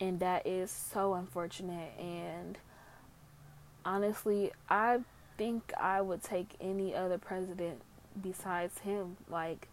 [0.00, 1.92] And that is so unfortunate.
[1.98, 2.56] And
[3.84, 5.00] honestly, I
[5.36, 7.82] think I would take any other president
[8.20, 9.18] besides him.
[9.28, 9.68] Like,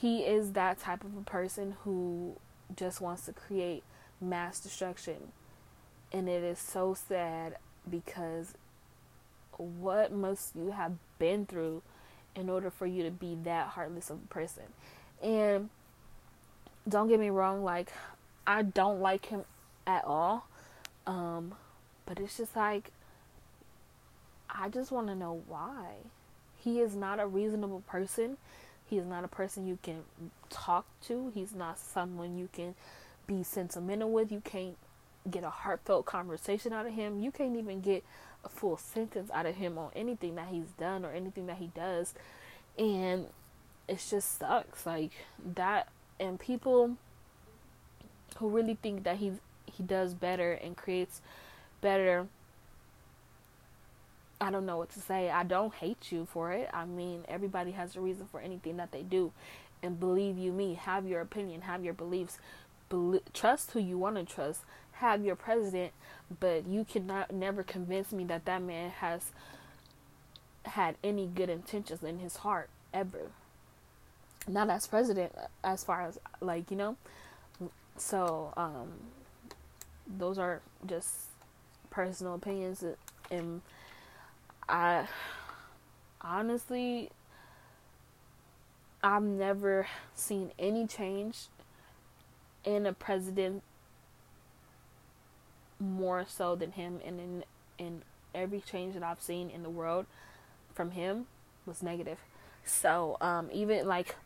[0.00, 2.36] he is that type of a person who
[2.74, 3.82] just wants to create
[4.20, 5.32] mass destruction.
[6.12, 7.56] And it is so sad
[7.88, 8.54] because
[9.56, 11.82] what must you have been through
[12.34, 14.64] in order for you to be that heartless of a person?
[15.22, 15.70] And
[16.88, 17.92] don't get me wrong, like,
[18.46, 19.44] I don't like him
[19.86, 20.46] at all.
[21.06, 21.54] Um,
[22.06, 22.90] but it's just like,
[24.48, 25.96] I just want to know why.
[26.56, 28.36] He is not a reasonable person.
[28.86, 30.04] He is not a person you can
[30.50, 31.30] talk to.
[31.34, 32.74] He's not someone you can
[33.26, 34.30] be sentimental with.
[34.30, 34.76] You can't
[35.30, 37.20] get a heartfelt conversation out of him.
[37.20, 38.04] You can't even get
[38.44, 41.68] a full sentence out of him on anything that he's done or anything that he
[41.74, 42.14] does.
[42.78, 43.26] And
[43.88, 44.86] it just sucks.
[44.86, 45.12] Like
[45.54, 45.88] that
[46.20, 46.96] and people
[48.38, 49.32] who really think that he
[49.66, 51.20] he does better and creates
[51.80, 52.28] better
[54.40, 55.30] I don't know what to say.
[55.30, 56.68] I don't hate you for it.
[56.72, 59.32] I mean, everybody has a reason for anything that they do.
[59.82, 62.38] And believe you me, have your opinion, have your beliefs,
[62.88, 65.92] Bel- trust who you want to trust, have your president,
[66.40, 69.30] but you cannot never convince me that that man has
[70.64, 73.30] had any good intentions in his heart ever.
[74.46, 76.96] Not as president, as far as like you know.
[77.96, 78.92] So um,
[80.06, 81.28] those are just
[81.90, 82.84] personal opinions,
[83.30, 83.62] and
[84.68, 85.06] I
[86.20, 87.10] honestly
[89.02, 91.48] I've never seen any change
[92.64, 93.62] in a president
[95.78, 97.44] more so than him and in
[97.76, 98.02] in
[98.34, 100.06] every change that I've seen in the world
[100.74, 101.26] from him
[101.66, 102.18] was negative.
[102.64, 104.16] So, um, even like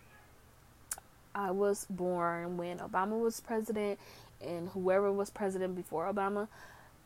[1.35, 3.99] I was born when Obama was president
[4.41, 6.49] and whoever was president before Obama,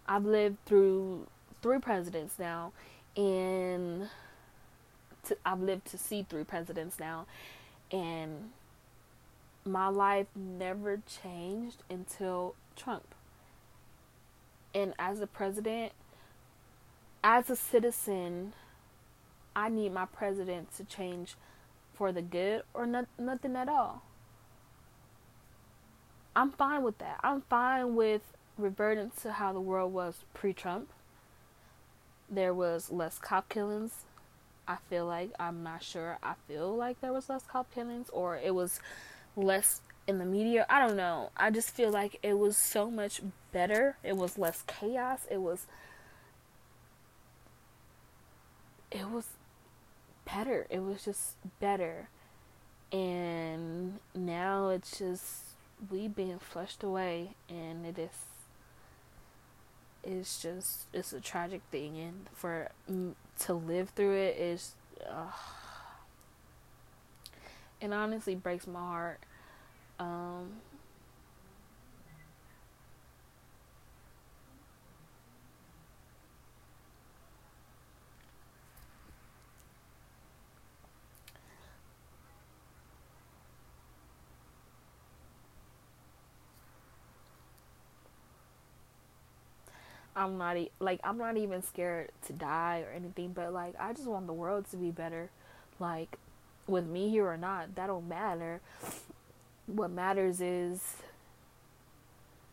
[0.06, 1.26] I've lived through
[1.62, 2.72] three presidents now
[3.16, 4.08] and
[5.26, 7.26] to, I've lived to see three presidents now
[7.90, 8.50] and
[9.64, 13.14] my life never changed until Trump.
[14.74, 15.92] And as a president,
[17.22, 18.54] as a citizen,
[19.54, 21.36] I need my president to change
[21.94, 24.02] for the good or not, nothing at all.
[26.34, 27.20] I'm fine with that.
[27.22, 28.22] I'm fine with
[28.56, 30.88] reverting to how the world was pre Trump.
[32.30, 34.04] There was less cop killings.
[34.66, 38.36] I feel like, I'm not sure, I feel like there was less cop killings, or
[38.36, 38.80] it was
[39.36, 40.66] less in the media.
[40.68, 41.30] I don't know.
[41.36, 43.20] I just feel like it was so much
[43.52, 43.96] better.
[44.02, 45.26] It was less chaos.
[45.30, 45.66] It was
[48.90, 49.26] it was
[50.24, 50.66] better.
[50.70, 52.08] It was just better.
[52.92, 55.51] And now it's just
[55.90, 58.10] we being flushed away and it is
[60.04, 62.70] it's just it's a tragic thing and for
[63.38, 64.72] to live through it is
[65.08, 65.30] uh,
[67.82, 69.18] it honestly breaks my heart.
[69.98, 70.52] Um,
[90.14, 93.92] I'm not e- like I'm not even scared to die or anything, but like I
[93.92, 95.30] just want the world to be better.
[95.78, 96.18] Like
[96.66, 98.60] with me here or not, that don't matter.
[99.66, 100.96] What matters is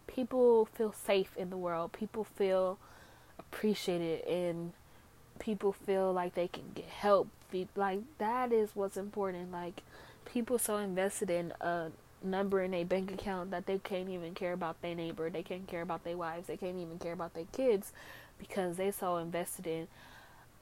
[0.08, 1.92] people feel safe in the world.
[1.92, 2.78] People feel
[3.38, 4.74] appreciated and
[5.40, 7.28] people feel like they can get help.
[7.76, 9.52] Like that is what's important.
[9.52, 9.82] Like
[10.26, 11.92] people so invested in a
[12.24, 15.30] number in a bank account that they can't even care about their neighbor.
[15.30, 16.48] They can't care about their wives.
[16.48, 17.94] They can't even care about their kids
[18.38, 19.88] because they so invested in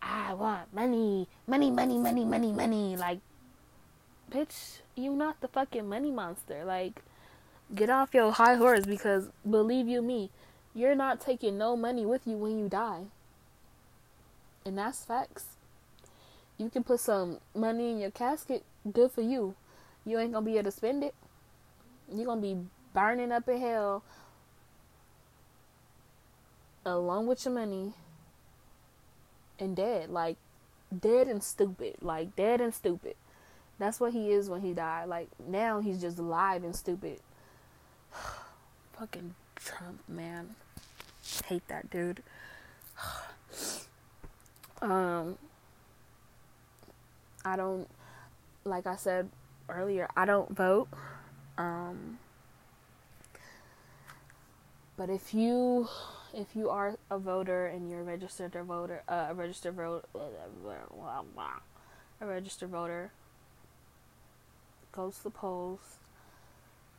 [0.01, 2.95] I want money, money, money, money, money, money.
[2.95, 3.19] Like
[4.31, 6.63] bitch, you not the fucking money monster.
[6.63, 7.01] Like,
[7.73, 10.29] get off your high horse because believe you me,
[10.73, 13.03] you're not taking no money with you when you die.
[14.65, 15.45] And that's facts.
[16.57, 19.55] You can put some money in your casket, good for you.
[20.05, 21.13] You ain't gonna be able to spend it.
[22.13, 22.57] You're gonna be
[22.93, 24.03] burning up in hell
[26.85, 27.93] along with your money
[29.59, 30.09] and dead.
[30.09, 30.37] Like,
[30.97, 31.97] dead and stupid.
[32.01, 33.15] Like, dead and stupid.
[33.79, 35.07] That's what he is when he died.
[35.07, 37.19] Like now he's just alive and stupid.
[38.93, 40.55] Fucking Trump, man.
[41.45, 42.23] Hate that dude.
[44.81, 45.37] um
[47.45, 47.87] I don't
[48.63, 49.29] like I said
[49.69, 50.87] earlier, I don't vote.
[51.57, 52.19] Um
[54.97, 55.87] but if you
[56.33, 60.03] if you are a voter and you're a registered voter, uh, a registered voter,
[62.19, 63.11] a registered voter,
[64.91, 65.97] goes to the polls.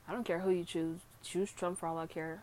[0.09, 1.01] I don't care who you choose.
[1.23, 2.43] Choose Trump for all I care.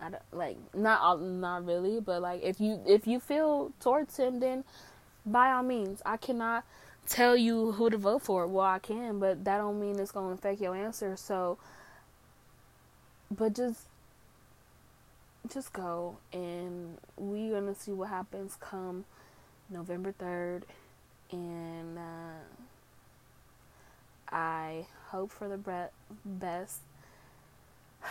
[0.00, 4.40] I don't, like not not really, but like if you if you feel towards him,
[4.40, 4.64] then
[5.26, 6.64] by all means, I cannot
[7.10, 8.46] tell you who to vote for.
[8.46, 11.16] Well, I can, but that don't mean it's gonna affect your answer.
[11.16, 11.58] So,
[13.30, 13.80] but just
[15.48, 19.04] just go and we're gonna see what happens come
[19.68, 20.62] November 3rd
[21.32, 22.42] and uh,
[24.30, 25.58] I hope for the
[26.24, 26.80] best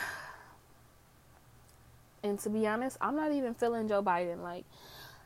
[2.24, 4.66] and to be honest I'm not even feeling Joe Biden like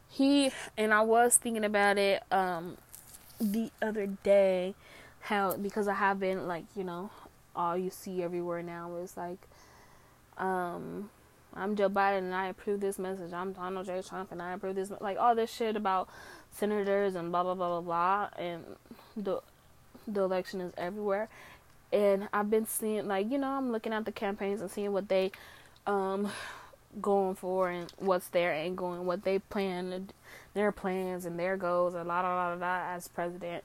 [0.09, 2.77] he and I was thinking about it um
[3.51, 4.75] the other day
[5.21, 7.09] how because I have been like you know
[7.55, 9.39] all you see everywhere now is like
[10.37, 11.09] um
[11.55, 13.31] I'm Joe Biden and I approve this message.
[13.31, 14.01] I'm Donald J.
[14.01, 14.91] Trump and I approve this.
[14.99, 16.09] Like all this shit about
[16.51, 18.29] senators and blah blah blah blah blah.
[18.43, 18.63] And
[19.15, 19.41] the
[20.07, 21.29] the election is everywhere.
[21.91, 25.09] And I've been seeing like you know I'm looking at the campaigns and seeing what
[25.09, 25.31] they
[25.85, 26.31] um
[27.01, 30.09] going for and what's their angle and what they plan
[30.53, 33.63] their plans and their goals and la la la la as president.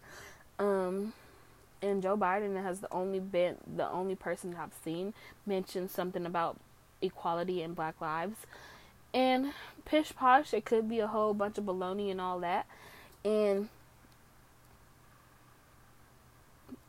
[0.59, 1.12] Um
[1.80, 5.14] and Joe Biden has the only been the only person I've seen
[5.47, 6.57] mention something about
[7.01, 8.36] equality and black lives.
[9.14, 9.53] And
[9.84, 12.66] pish posh, it could be a whole bunch of baloney and all that.
[13.24, 13.68] And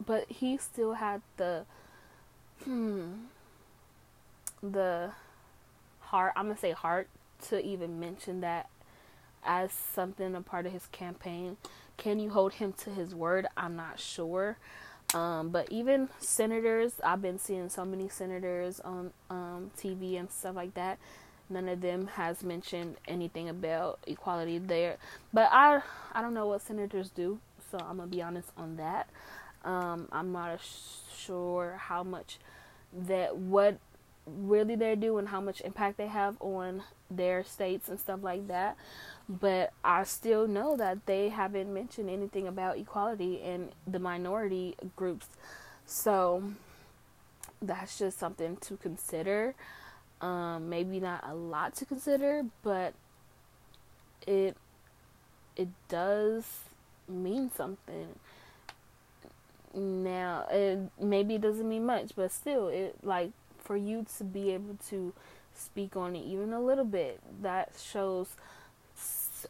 [0.05, 1.65] but he still had the
[2.63, 3.11] hmm
[4.61, 5.11] the
[5.99, 7.07] heart I'm gonna say heart
[7.49, 8.69] to even mention that
[9.43, 11.57] as something a part of his campaign.
[11.97, 13.47] Can you hold him to his word?
[13.57, 14.57] I'm not sure.
[15.13, 20.55] Um, but even senators, I've been seeing so many senators on um, TV and stuff
[20.55, 20.99] like that.
[21.49, 24.97] None of them has mentioned anything about equality there.
[25.33, 25.81] But I,
[26.13, 27.39] I don't know what senators do,
[27.71, 29.09] so I'm gonna be honest on that.
[29.65, 30.59] Um, I'm not
[31.17, 32.37] sure how much
[32.93, 33.79] that what
[34.27, 38.47] really they do and how much impact they have on their states and stuff like
[38.47, 38.77] that
[39.29, 45.27] but I still know that they haven't mentioned anything about equality in the minority groups.
[45.85, 46.43] So
[47.61, 49.53] that's just something to consider.
[50.19, 52.93] Um, maybe not a lot to consider, but
[54.25, 54.57] it
[55.55, 56.45] it does
[57.07, 58.07] mean something.
[59.73, 64.51] Now, it maybe it doesn't mean much, but still, it like for you to be
[64.51, 65.13] able to
[65.53, 68.35] speak on it even a little bit, that shows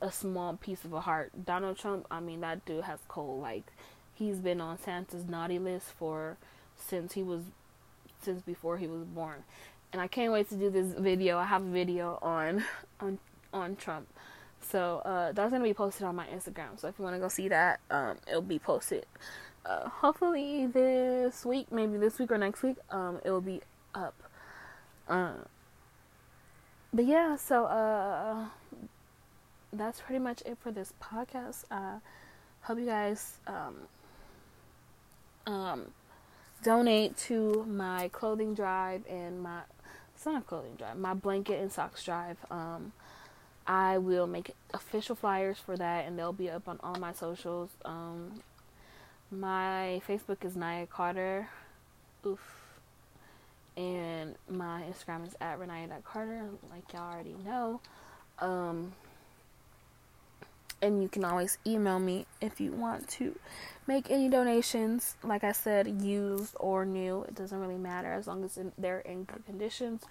[0.02, 1.46] a small piece of a heart.
[1.46, 3.42] Donald Trump, I mean, that dude has cold.
[3.42, 3.66] Like,
[4.14, 6.38] he's been on Santa's naughty list for
[6.76, 7.44] since he was
[8.22, 9.44] since before he was born.
[9.92, 11.38] And I can't wait to do this video.
[11.38, 12.64] I have a video on
[13.00, 13.20] on
[13.54, 14.08] on Trump.
[14.62, 16.80] So uh, that's gonna be posted on my Instagram.
[16.80, 19.06] So if you want to go see that, um, it'll be posted.
[19.66, 23.62] Uh, hopefully this week, maybe this week or next week, um, it will be
[23.96, 24.16] up.
[25.08, 25.34] Uh,
[26.94, 28.46] but yeah, so uh,
[29.72, 31.66] that's pretty much it for this podcast.
[31.70, 32.00] Uh,
[32.62, 33.76] hope you guys um,
[35.46, 35.86] um,
[36.64, 39.62] donate to my clothing drive and my
[40.20, 42.36] it's not a clothing drive, my blanket and socks drive.
[42.52, 42.92] Um,
[43.66, 47.70] I will make official flyers for that, and they'll be up on all my socials.
[47.86, 48.42] Um,
[49.32, 51.48] my Facebook is Nya Carter.
[52.26, 52.42] Oof.
[53.78, 57.80] And my Instagram is at Renaya.Carter, like y'all already know.
[58.40, 58.92] Um,
[60.82, 63.38] and you can always email me if you want to
[63.88, 65.16] make any donations.
[65.24, 68.12] Like i said used or new it doesn't really matter.
[68.12, 70.04] As long as they're in good conditions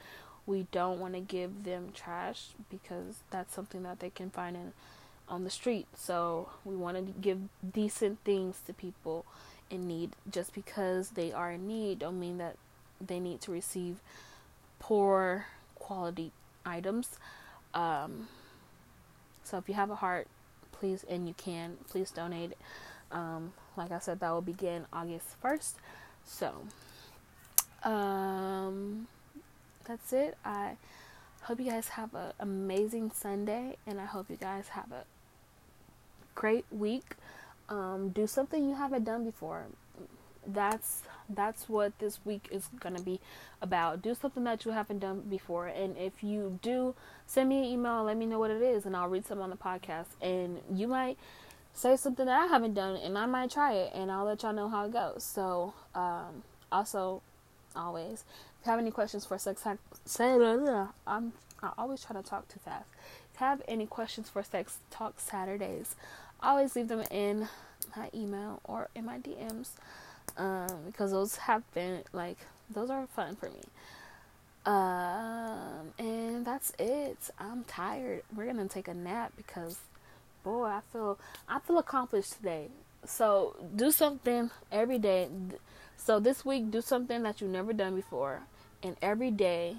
[0.49, 4.73] we don't want to give them trash because that's something that they can find in
[5.29, 5.87] on the street.
[5.95, 7.39] So we want to give
[7.75, 9.27] decent things to people
[9.71, 10.13] in need.
[10.29, 12.57] Just because they are in need don't mean that
[12.99, 13.97] they need to receive
[14.79, 16.33] poor quality
[16.65, 17.19] items.
[17.75, 18.29] Um,
[19.45, 20.29] so if you have a heart
[20.79, 22.53] please and you can please donate.
[23.11, 25.73] Um, like i said that will begin august 1st
[26.27, 26.53] so
[27.85, 29.07] um,
[29.85, 30.37] that's it.
[30.45, 30.77] I
[31.43, 35.05] hope you guys have an amazing sunday and i hope you guys have a
[36.39, 37.17] great week.
[37.69, 39.67] Um, do something you haven't done before.
[40.47, 43.21] That's that's what this week is gonna be
[43.61, 44.03] about.
[44.03, 46.95] Do something that you haven't done before, and if you do,
[47.27, 48.05] send me an email.
[48.05, 50.07] Let me know what it is, and I'll read some on the podcast.
[50.21, 51.19] And you might
[51.73, 54.53] say something that I haven't done, and I might try it, and I'll let y'all
[54.53, 55.23] know how it goes.
[55.23, 57.23] So, um, also,
[57.77, 58.25] always.
[58.61, 60.35] If you have any questions for sex talk, say
[61.07, 62.89] I'm I always try to talk too fast.
[63.35, 65.97] If you have any questions for sex talk Saturdays,
[66.41, 67.49] always leave them in
[67.97, 69.71] my email or in my DMs.
[70.37, 72.39] Um, because those have been like
[72.71, 73.63] those are fun for me.
[74.67, 77.31] Um, and that's it.
[77.39, 78.23] I'm tired.
[78.35, 79.79] We're gonna take a nap because,
[80.45, 81.19] boy, I feel
[81.49, 82.69] I feel accomplished today.
[83.05, 85.29] So do something every day.
[85.97, 88.43] So this week, do something that you've never done before,
[88.83, 89.77] and every day,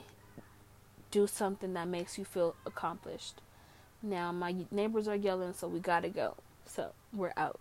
[1.12, 3.42] do something that makes you feel accomplished.
[4.02, 6.36] Now my neighbors are yelling, so we gotta go.
[6.66, 7.60] So we're out.